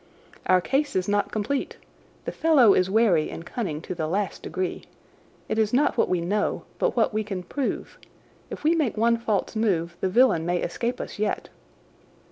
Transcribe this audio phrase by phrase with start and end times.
[0.47, 1.77] "Our case is not complete.
[2.25, 4.85] The fellow is wary and cunning to the last degree.
[5.47, 7.99] It is not what we know, but what we can prove.
[8.49, 11.49] If we make one false move the villain may escape us yet."